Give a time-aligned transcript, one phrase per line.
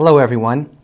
[0.00, 0.74] Hello, everyone,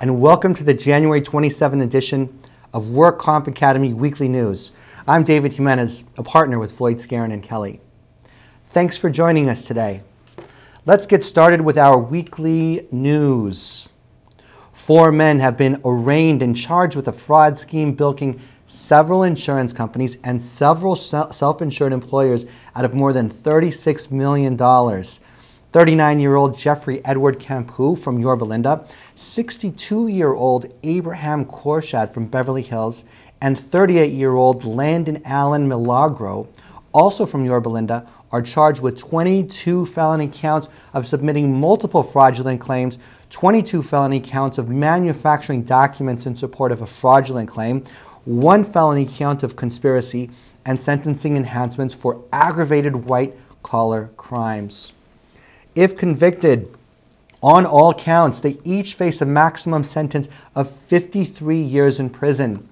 [0.00, 2.38] and welcome to the January 27th edition
[2.74, 4.72] of Work Comp Academy Weekly News.
[5.08, 7.80] I'm David Jimenez, a partner with Floyd Skeren and Kelly.
[8.74, 10.02] Thanks for joining us today.
[10.84, 13.88] Let's get started with our weekly news.
[14.74, 20.18] Four men have been arraigned and charged with a fraud scheme bilking several insurance companies
[20.22, 24.54] and several self insured employers out of more than $36 million.
[25.76, 32.28] 39 year old Jeffrey Edward Campu from Yorba Linda, 62 year old Abraham Korshad from
[32.28, 33.04] Beverly Hills,
[33.42, 36.48] and 38 year old Landon Allen Milagro,
[36.94, 42.98] also from Yorba Linda, are charged with 22 felony counts of submitting multiple fraudulent claims,
[43.28, 47.84] 22 felony counts of manufacturing documents in support of a fraudulent claim,
[48.24, 50.30] one felony count of conspiracy,
[50.64, 54.92] and sentencing enhancements for aggravated white collar crimes.
[55.76, 56.74] If convicted
[57.42, 62.66] on all counts, they each face a maximum sentence of 53 years in prison.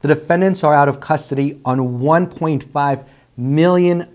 [0.00, 3.04] The defendants are out of custody on $1.5
[3.36, 4.08] million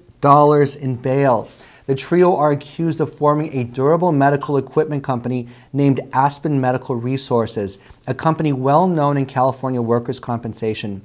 [0.82, 1.50] in bail.
[1.86, 7.80] The trio are accused of forming a durable medical equipment company named Aspen Medical Resources,
[8.08, 11.02] a company well known in California workers' compensation.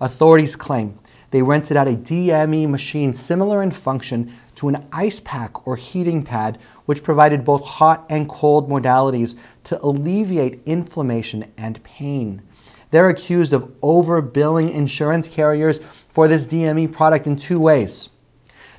[0.00, 0.98] Authorities claim
[1.32, 6.22] they rented out a DME machine similar in function to an ice pack or heating
[6.22, 12.42] pad, which provided both hot and cold modalities to alleviate inflammation and pain.
[12.90, 18.10] They're accused of overbilling insurance carriers for this DME product in two ways.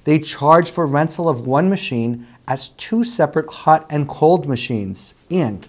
[0.04, 5.16] They charge for rental of one machine as two separate hot and cold machines.
[5.32, 5.68] And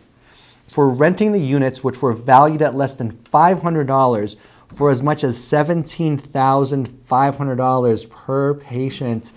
[0.70, 4.36] for renting the units, which were valued at less than $500
[4.74, 9.32] for as much as $17,500 per patient.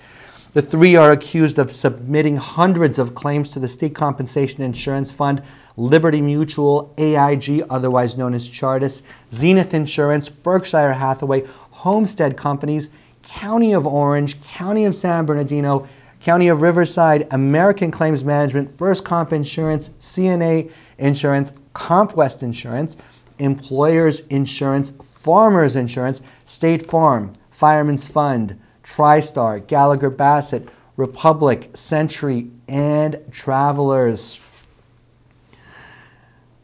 [0.54, 5.44] The three are accused of submitting hundreds of claims to the State Compensation Insurance Fund,
[5.76, 12.90] Liberty Mutual, AIG, otherwise known as Chartis, Zenith Insurance, Berkshire Hathaway, Homestate Companies,
[13.22, 15.88] County of Orange, County of San Bernardino,
[16.22, 22.98] County of Riverside, American Claims Management, First Comp Insurance, CNA Insurance, CompWest Insurance,
[23.40, 34.40] Employers Insurance, Farmers Insurance, State Farm, Fireman's Fund, TriStar, Gallagher Bassett, Republic, Century, and Travelers.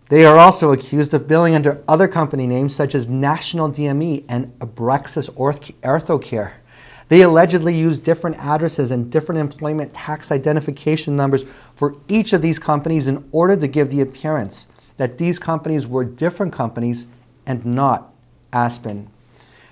[0.10, 4.58] They are also accused of billing under other company names such as National DME and
[4.60, 6.52] Abrexis Orthocare.
[7.10, 11.46] They allegedly used different addresses and different employment tax identification numbers
[11.76, 14.68] for each of these companies in order to give the appearance
[14.98, 17.08] that these companies were different companies
[17.46, 18.14] and not
[18.52, 19.10] Aspen.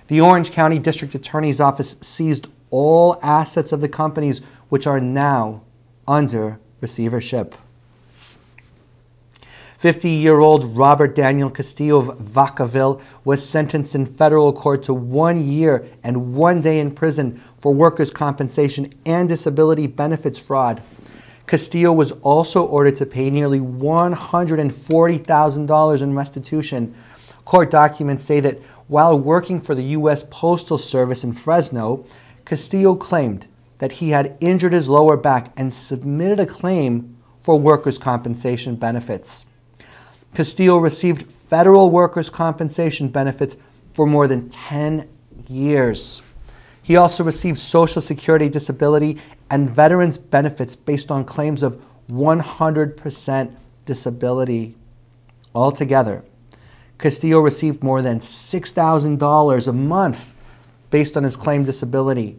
[0.08, 5.62] The Orange County District Attorney's Office seized all assets of the companies which are now
[6.08, 7.54] under receivership.
[9.78, 15.42] 50 year old Robert Daniel Castillo of Vacaville was sentenced in federal court to one
[15.42, 20.80] year and one day in prison for workers' compensation and disability benefits fraud.
[21.52, 26.94] Castillo was also ordered to pay nearly $140,000 in restitution.
[27.44, 28.58] Court documents say that
[28.88, 30.24] while working for the U.S.
[30.30, 32.06] Postal Service in Fresno,
[32.46, 33.48] Castillo claimed
[33.80, 39.44] that he had injured his lower back and submitted a claim for workers' compensation benefits.
[40.34, 43.58] Castillo received federal workers' compensation benefits
[43.92, 45.06] for more than 10
[45.48, 46.22] years.
[46.82, 49.18] He also received Social Security disability
[49.52, 51.78] and veterans benefits based on claims of
[52.10, 53.54] 100%
[53.84, 54.74] disability.
[55.54, 56.24] Altogether,
[56.96, 60.34] Castillo received more than $6,000 a month
[60.90, 62.38] based on his claimed disability,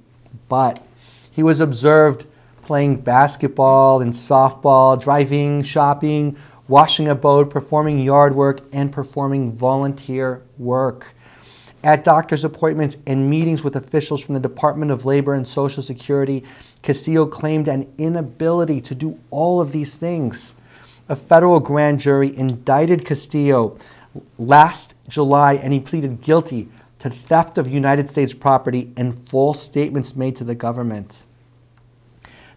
[0.50, 0.84] but
[1.29, 2.25] he was observed
[2.63, 6.35] playing basketball and softball, driving, shopping,
[6.68, 11.13] washing a boat, performing yard work, and performing volunteer work.
[11.84, 16.44] At doctor's appointments and meetings with officials from the Department of Labor and Social Security,
[16.83, 20.53] Castillo claimed an inability to do all of these things.
[21.09, 23.77] A federal grand jury indicted Castillo
[24.38, 26.69] last July and he pleaded guilty
[27.00, 31.25] to theft of United States property and false statements made to the government.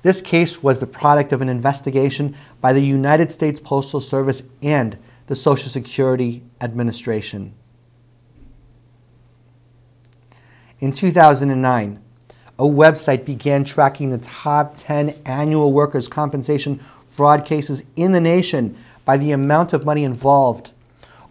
[0.03, 4.99] This case was the product of an investigation by the United States Postal Service and
[5.27, 7.55] the Social Security Administration.
[10.79, 12.01] In 2009,
[12.59, 18.77] a website began tracking the top 10 annual workers' compensation fraud cases in the nation
[19.05, 20.73] by the amount of money involved.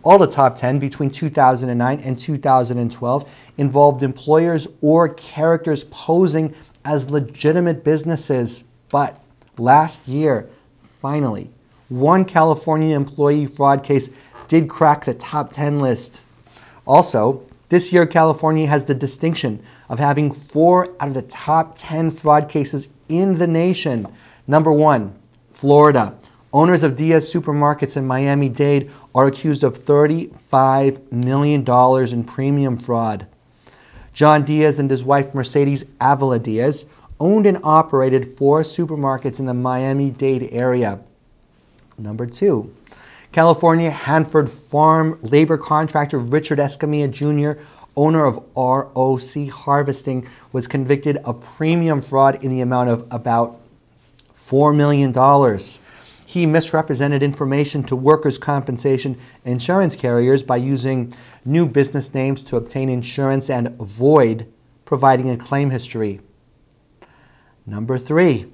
[0.03, 6.53] All the top 10 between 2009 and 2012 involved employers or characters posing
[6.85, 8.63] as legitimate businesses.
[8.89, 9.19] But
[9.57, 10.47] last year,
[11.01, 11.49] finally,
[11.89, 14.09] one California employee fraud case
[14.47, 16.23] did crack the top 10 list.
[16.85, 22.11] Also, this year California has the distinction of having four out of the top 10
[22.11, 24.07] fraud cases in the nation.
[24.47, 25.15] Number one,
[25.51, 26.17] Florida.
[26.53, 31.65] Owners of Diaz supermarkets in Miami Dade are accused of $35 million
[32.13, 33.27] in premium fraud.
[34.13, 36.85] John Diaz and his wife Mercedes Avila Diaz
[37.19, 41.01] owned and operated four supermarkets in the Miami Dade area.
[41.97, 42.73] Number two,
[43.35, 47.61] California Hanford Farm labor contractor Richard Escamilla Jr.,
[47.97, 53.59] owner of ROC Harvesting, was convicted of premium fraud in the amount of about
[54.33, 55.13] $4 million.
[56.25, 61.11] He misrepresented information to workers' compensation insurance carriers by using
[61.43, 64.49] new business names to obtain insurance and avoid
[64.85, 66.21] providing a claim history.
[67.65, 68.45] Number three,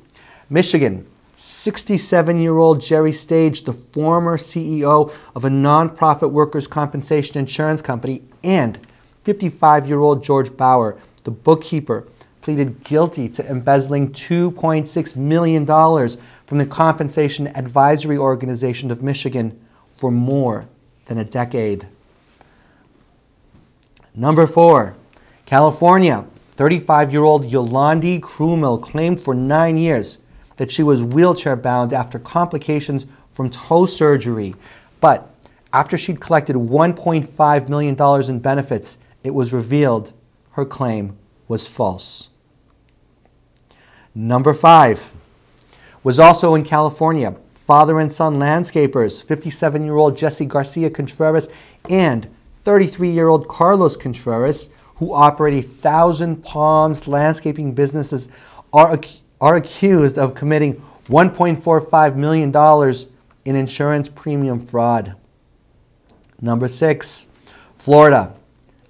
[0.49, 1.05] Michigan.
[1.41, 8.21] 67 year old Jerry Stage, the former CEO of a nonprofit workers' compensation insurance company,
[8.43, 8.77] and
[9.23, 12.07] 55 year old George Bauer, the bookkeeper,
[12.41, 19.59] pleaded guilty to embezzling $2.6 million from the Compensation Advisory Organization of Michigan
[19.97, 20.67] for more
[21.07, 21.87] than a decade.
[24.13, 24.95] Number four,
[25.47, 26.23] California.
[26.57, 30.19] 35 year old Yolandi Krumel claimed for nine years
[30.57, 34.55] that she was wheelchair bound after complications from toe surgery.
[34.99, 35.33] But
[35.73, 40.13] after she'd collected $1.5 million in benefits, it was revealed
[40.51, 41.17] her claim
[41.47, 42.29] was false.
[44.13, 45.13] Number five
[46.03, 47.35] was also in California.
[47.65, 51.47] Father and son landscapers, 57 year old Jesse Garcia Contreras
[51.89, 52.27] and
[52.65, 58.27] 33 year old Carlos Contreras, who operate a Thousand Palms landscaping businesses,
[58.73, 58.99] are,
[59.41, 60.75] are accused of committing
[61.07, 62.55] $1.45 million
[63.43, 65.15] in insurance premium fraud.
[66.39, 67.25] Number six,
[67.75, 68.33] Florida.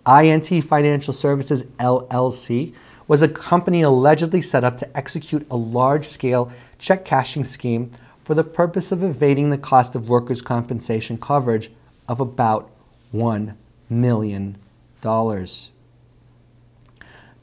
[0.06, 2.74] INT Financial Services LLC
[3.08, 7.92] was a company allegedly set up to execute a large scale check cashing scheme
[8.24, 11.72] for the purpose of evading the cost of workers' compensation coverage
[12.08, 12.72] of about
[13.14, 13.56] $1
[13.90, 14.58] million.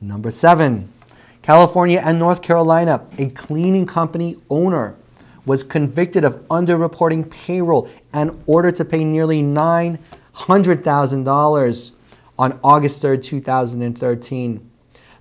[0.01, 0.93] Number seven,
[1.49, 4.95] California and North Carolina, a cleaning company owner
[5.47, 11.91] was convicted of underreporting payroll and ordered to pay nearly $900,000
[12.39, 14.71] on August 3, 2013.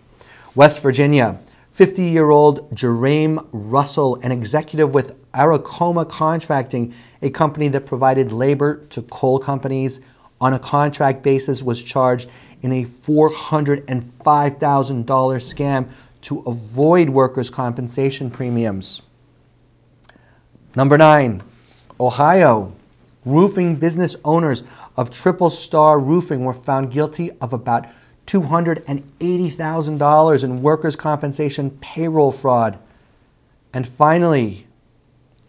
[0.56, 1.40] West Virginia.
[1.74, 8.88] 50 year old Jerame Russell, an executive with Aracoma Contracting, a company that provided labor
[8.88, 10.00] to coal companies
[10.42, 12.32] on a contract basis, was charged
[12.64, 15.88] in a $405,000 scam
[16.24, 19.04] to avoid workers' compensation premiums.
[20.76, 21.44] Number nine,
[22.00, 22.74] Ohio.
[23.26, 24.64] Roofing business owners
[24.96, 27.86] of Triple Star Roofing were found guilty of about
[28.28, 32.78] $280,000 in workers' compensation payroll fraud.
[33.74, 34.68] And finally,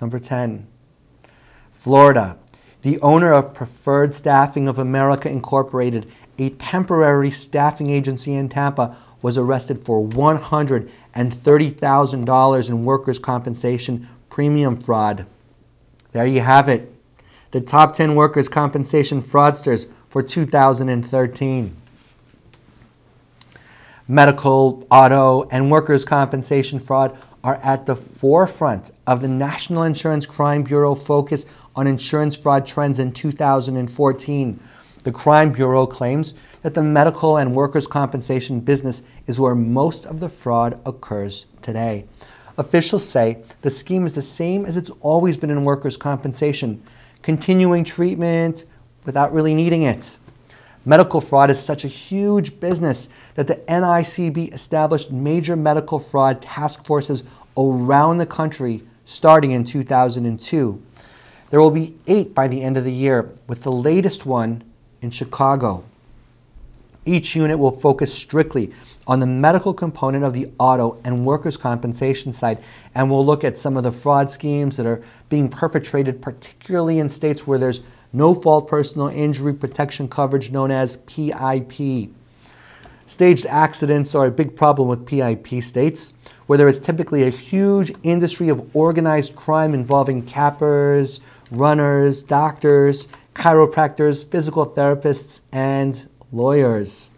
[0.00, 0.66] number 10,
[1.72, 2.38] Florida.
[2.82, 6.06] The owner of Preferred Staffing of America Incorporated,
[6.38, 15.26] a temporary staffing agency in Tampa, was arrested for $130,000 in workers' compensation premium fraud.
[16.12, 16.94] There you have it.
[17.50, 21.74] The top 10 workers' compensation fraudsters for 2013.
[24.10, 30.62] Medical, auto, and workers' compensation fraud are at the forefront of the National Insurance Crime
[30.62, 31.44] Bureau focus
[31.76, 34.60] on insurance fraud trends in 2014.
[35.04, 40.20] The Crime Bureau claims that the medical and workers' compensation business is where most of
[40.20, 42.06] the fraud occurs today.
[42.56, 46.82] Officials say the scheme is the same as it's always been in workers' compensation,
[47.20, 48.64] continuing treatment
[49.04, 50.16] without really needing it.
[50.84, 56.84] Medical fraud is such a huge business that the NICB established major medical fraud task
[56.86, 57.24] forces
[57.56, 60.82] around the country starting in 2002.
[61.50, 64.62] There will be eight by the end of the year, with the latest one
[65.00, 65.82] in Chicago.
[67.06, 68.72] Each unit will focus strictly
[69.06, 72.58] on the medical component of the auto and workers' compensation side,
[72.94, 77.08] and we'll look at some of the fraud schemes that are being perpetrated, particularly in
[77.08, 77.80] states where there's
[78.12, 82.10] no fault personal injury protection coverage, known as PIP.
[83.06, 86.12] Staged accidents are a big problem with PIP states,
[86.46, 94.26] where there is typically a huge industry of organized crime involving cappers, runners, doctors, chiropractors,
[94.26, 97.10] physical therapists, and lawyers.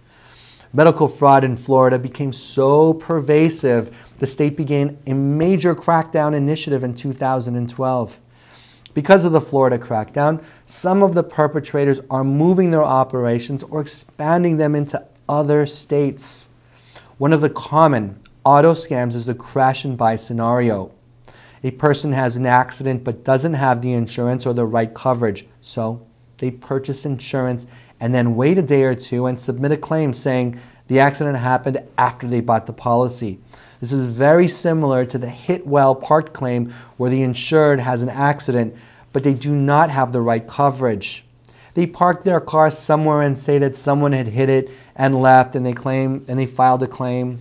[0.73, 6.95] Medical fraud in Florida became so pervasive, the state began a major crackdown initiative in
[6.95, 8.21] 2012.
[8.93, 14.57] Because of the Florida crackdown, some of the perpetrators are moving their operations or expanding
[14.57, 16.49] them into other states.
[17.19, 20.91] One of the common auto scams is the crash and buy scenario.
[21.63, 26.05] A person has an accident but doesn't have the insurance or the right coverage, so
[26.39, 27.67] they purchase insurance
[28.01, 31.79] and then wait a day or two and submit a claim saying the accident happened
[31.99, 33.39] after they bought the policy.
[33.81, 38.11] This is very similar to the hit well part claim where the insured has an
[38.11, 38.75] accident
[39.13, 41.25] but they do not have the right coverage.
[41.75, 45.65] They park their car somewhere and say that someone had hit it and left and
[45.65, 47.41] they claim and they filed a claim.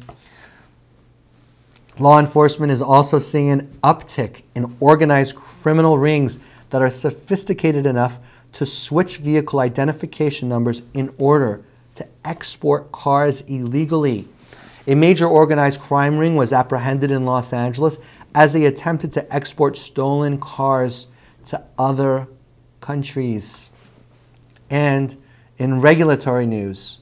[1.98, 8.20] Law enforcement is also seeing an uptick in organized criminal rings that are sophisticated enough
[8.54, 11.62] to switch vehicle identification numbers in order
[11.96, 14.28] to export cars illegally.
[14.90, 18.00] A major organized crime ring was apprehended in Los Angeles
[18.34, 21.06] as they attempted to export stolen cars
[21.46, 22.28] to other
[22.82, 23.70] countries.
[24.72, 25.16] And
[25.60, 27.02] in regulatory news,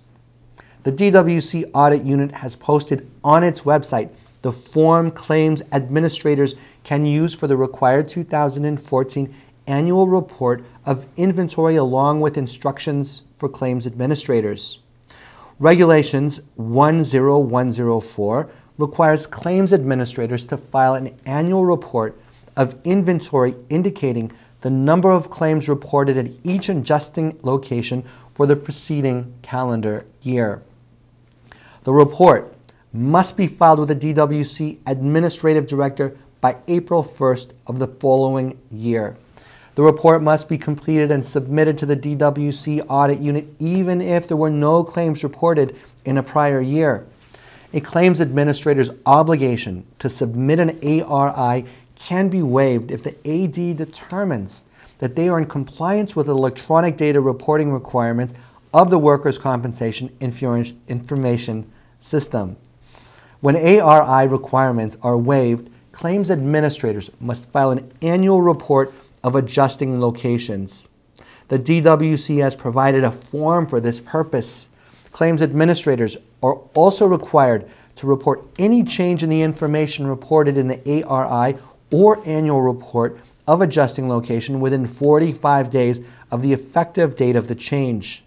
[0.84, 7.34] the DWC Audit Unit has posted on its website the form claims administrators can use
[7.36, 9.34] for the required 2014
[9.67, 14.79] annual report of inventory along with instructions for claims administrators.
[15.59, 22.21] Regulations 10104 requires claims administrators to file an annual report
[22.55, 28.03] of inventory indicating the number of claims reported at each adjusting location
[28.35, 30.61] for the preceding calendar year.
[31.83, 32.53] The report
[32.93, 39.17] must be filed with the DWC Administrative Director by April 1st of the following year.
[39.77, 44.36] The report must be completed and submitted to the DWC Audit Unit even if there
[44.36, 47.05] were no claims reported in a prior year.
[47.74, 54.63] A claims administrator's obligation to submit an ARI can be waived if the AD determines
[54.98, 58.34] that they are in compliance with electronic data reporting requirements
[58.74, 62.57] of the workers' compensation information system.
[63.41, 68.91] When ARI requirements are waived, claims administrators must file an annual report
[69.27, 70.88] of adjusting locations.
[71.50, 74.69] The DWC has provided a form for this purpose.
[75.12, 81.03] Claims administrators are also required to report any change in the information reported in the
[81.03, 81.57] ARI
[81.91, 86.00] or annual report of adjusting location within 45 days
[86.31, 88.24] of the effective date of the change.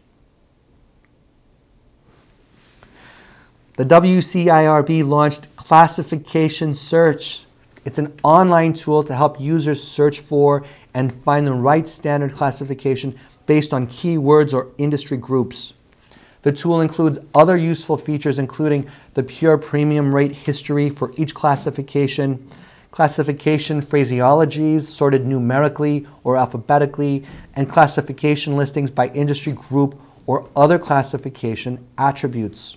[3.77, 7.47] The WCIRB launched Classification Search.
[7.85, 13.19] It's an online tool to help users search for and find the right standard classification
[13.47, 15.73] based on keywords or industry groups.
[16.43, 22.47] The tool includes other useful features, including the pure premium rate history for each classification,
[22.91, 31.87] classification phraseologies sorted numerically or alphabetically, and classification listings by industry group or other classification
[31.99, 32.77] attributes.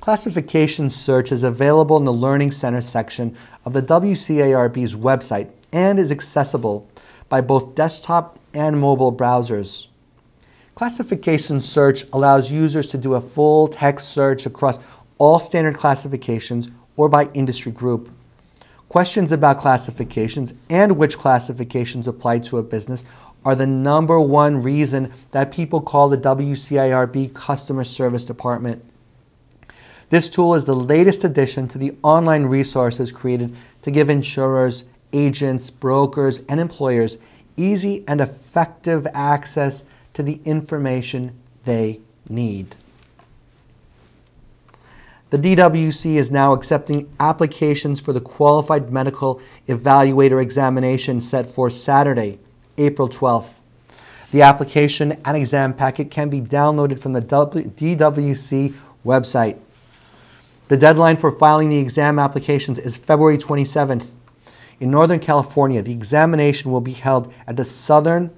[0.00, 6.10] Classification search is available in the Learning Center section of the WCIRB's website and is
[6.10, 6.88] accessible
[7.28, 9.88] by both desktop and mobile browsers.
[10.74, 14.78] Classification search allows users to do a full text search across
[15.18, 18.10] all standard classifications or by industry group.
[18.88, 23.04] Questions about classifications and which classifications apply to a business
[23.44, 28.82] are the number one reason that people call the WCIRB customer service department.
[30.10, 35.70] This tool is the latest addition to the online resources created to give insurers, agents,
[35.70, 37.16] brokers, and employers
[37.56, 41.32] easy and effective access to the information
[41.64, 42.74] they need.
[45.30, 52.40] The DWC is now accepting applications for the Qualified Medical Evaluator examination set for Saturday,
[52.78, 53.52] April 12th.
[54.32, 58.74] The application and exam packet can be downloaded from the DWC
[59.06, 59.58] website.
[60.70, 64.06] The deadline for filing the exam applications is February 27th.
[64.78, 68.30] In Northern California, the examination will be held at the Southern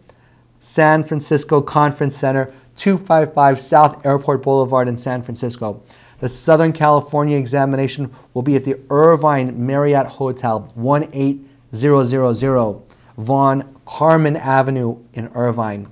[0.59, 5.83] San Francisco Conference Center, 255 South Airport Boulevard in San Francisco.
[6.21, 12.83] The Southern California examination will be at the Irvine Marriott Hotel, 18000
[13.19, 15.87] Von Karman Avenue in Irvine.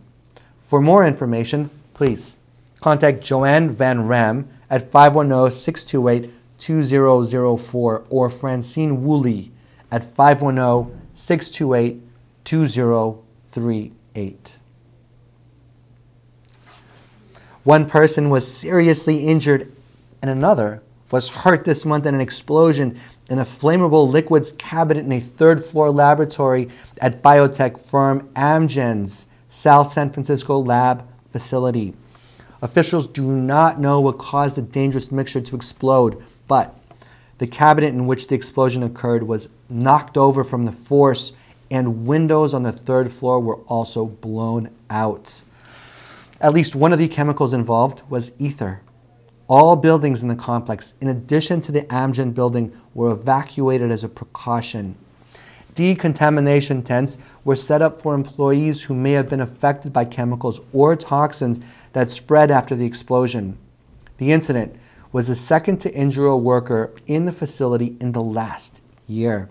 [0.58, 2.38] For more information, please
[2.80, 9.50] contact Joanne Van Ram at 510 628 2004 or Francine Woolley
[9.90, 12.02] at 510 628
[12.44, 14.58] 2038.
[17.64, 19.70] One person was seriously injured
[20.22, 22.98] and another was hurt this month in an explosion
[23.28, 26.68] in a flammable liquids cabinet in a third floor laboratory
[27.00, 31.94] at biotech firm Amgen's South San Francisco lab facility.
[32.62, 36.78] Officials do not know what caused the dangerous mixture to explode, but
[37.38, 41.32] the cabinet in which the explosion occurred was knocked over from the force,
[41.70, 45.42] and windows on the third floor were also blown out.
[46.40, 48.82] At least one of the chemicals involved was ether.
[49.48, 54.08] All buildings in the complex, in addition to the Amgen building, were evacuated as a
[54.08, 54.96] precaution.
[55.74, 60.96] Decontamination tents were set up for employees who may have been affected by chemicals or
[60.96, 61.60] toxins
[61.92, 63.56] that spread after the explosion.
[64.18, 64.76] The incident
[65.12, 69.48] was the second to injure a worker in the facility in the last year.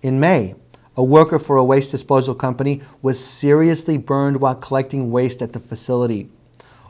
[0.00, 0.54] In May,
[0.96, 5.60] a worker for a waste disposal company was seriously burned while collecting waste at the
[5.60, 6.28] facility.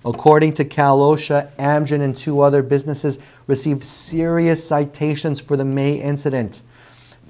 [0.05, 5.95] According to Cal OSHA, Amgen and two other businesses received serious citations for the May
[5.95, 6.63] incident.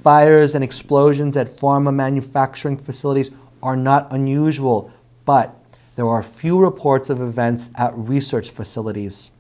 [0.02, 3.30] Fires and explosions at pharma manufacturing facilities
[3.62, 4.90] are not unusual,
[5.24, 5.54] but
[5.94, 9.30] there are few reports of events at research facilities.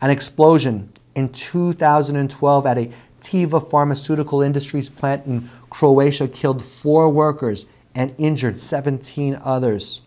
[0.00, 7.66] An explosion in 2012 at a Teva Pharmaceutical Industries plant in Croatia killed four workers
[7.94, 10.00] and injured 17 others.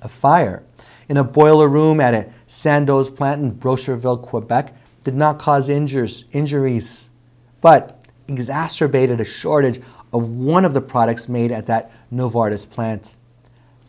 [0.00, 0.62] A fire
[1.10, 4.72] in a boiler room at a Sandoz plant in Boucherville, Quebec,
[5.04, 7.10] did not cause injures, injuries,
[7.60, 9.80] but exacerbated a shortage
[10.12, 13.16] of one of the products made at that Novartis plant.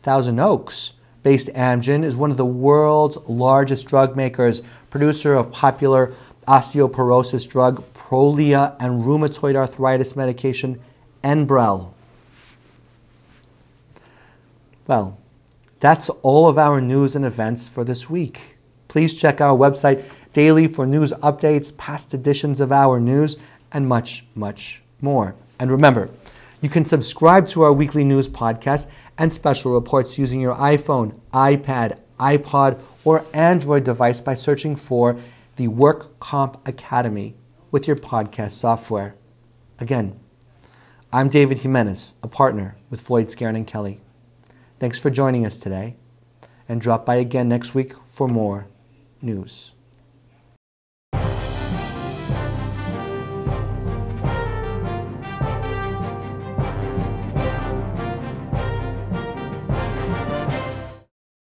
[0.03, 6.14] Thousand Oaks based Amgen is one of the world's largest drug makers, producer of popular
[6.48, 10.79] osteoporosis drug Prolia and rheumatoid arthritis medication
[11.24, 11.92] Enbrel.
[14.88, 15.18] Well,
[15.81, 18.57] that's all of our news and events for this week.
[18.88, 23.35] Please check our website daily for news updates, past editions of our news,
[23.72, 25.36] and much, much more.
[25.60, 26.10] And remember,
[26.62, 32.00] you can subscribe to our weekly news podcast and special reports using your iPhone, iPad,
[32.20, 35.18] iPod, or Android device by searching for
[35.56, 37.36] the Work Comp Academy
[37.72, 39.16] with your podcast software.
[39.80, 40.20] Again,
[41.14, 44.01] I'm David Jimenez, a partner with Floyd Skeren and Kelly.
[44.80, 45.96] Thanks for joining us today,
[46.68, 48.68] and drop by again next week for more
[49.22, 49.74] news.